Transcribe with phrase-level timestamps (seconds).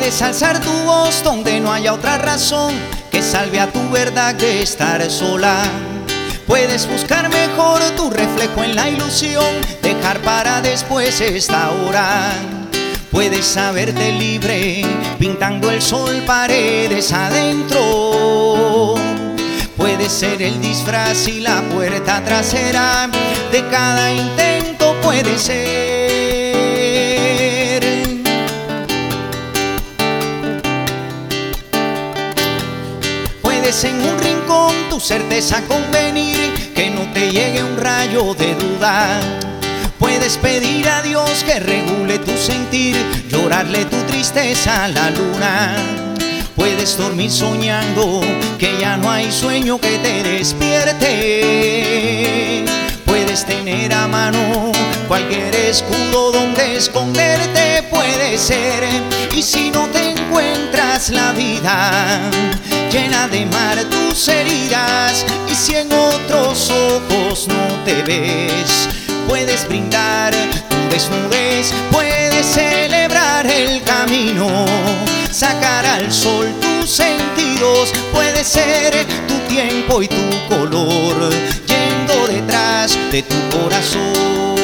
[0.00, 2.72] Puedes alzar tu voz donde no haya otra razón
[3.10, 5.60] que salve a tu verdad de estar sola.
[6.46, 9.44] Puedes buscar mejor tu reflejo en la ilusión,
[9.82, 12.32] dejar para después esta hora.
[13.10, 14.86] Puedes saberte libre
[15.18, 18.94] pintando el sol paredes adentro.
[19.76, 23.06] Puede ser el disfraz y la puerta trasera
[23.52, 25.99] de cada intento puede ser.
[33.70, 39.20] En un rincón tu certeza convenir que no te llegue un rayo de duda.
[39.96, 42.96] Puedes pedir a Dios que regule tu sentir,
[43.28, 45.76] llorarle tu tristeza a la luna
[46.56, 48.22] Puedes dormir soñando
[48.58, 51.06] que ya no hay sueño que te despierte.
[53.06, 54.72] Puedes tener a mano
[55.06, 58.82] cualquier escudo donde esconderte puede ser.
[59.32, 62.30] Y si no te encuentras la vida
[62.90, 68.88] llena de mar tus heridas y si en otros ojos no te ves,
[69.28, 70.32] puedes brindar
[70.68, 74.66] tu desnudez, puedes celebrar el camino
[75.40, 81.32] sacar al sol tus sentidos, puede ser tu tiempo y tu color,
[81.66, 84.59] yendo detrás de tu corazón.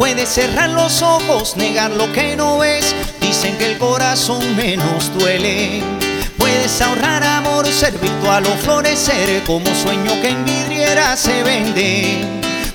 [0.00, 2.94] Puedes cerrar los ojos, negar lo que no ves.
[3.20, 5.82] Dicen que el corazón menos duele.
[6.38, 12.16] Puedes ahorrar amor, ser virtual o florecer como sueño que en vidriera se vende.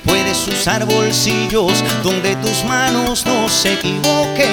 [0.06, 4.44] Puedes usar bolsillos donde tus manos no se equivoquen.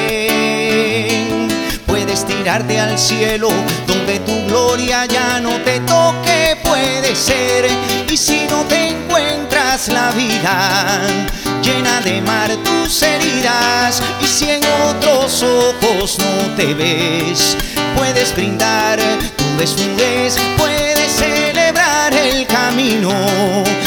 [1.87, 3.51] Puedes tirarte al cielo
[3.87, 6.57] donde tu gloria ya no te toque.
[6.65, 7.67] Puede ser,
[8.11, 11.29] y si no te encuentras la vida
[11.63, 17.57] llena de mar tus heridas, y si en otros ojos no te ves
[17.97, 18.99] puedes brindar
[19.37, 23.13] tu desnudez, puedes celebrar el camino,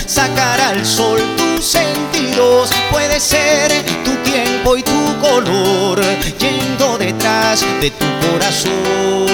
[0.05, 3.71] sacar al sol tus sentidos, puede ser
[4.03, 6.01] tu tiempo y tu color,
[6.39, 9.24] yendo detrás de tu corazón.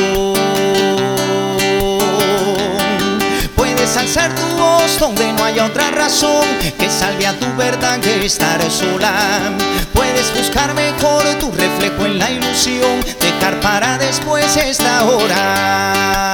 [4.12, 6.46] Alzar tu voz donde no haya otra razón
[6.78, 9.54] que salve a tu verdad que estar sola.
[9.94, 16.31] Puedes buscar mejor tu reflejo en la ilusión, dejar para después esta hora.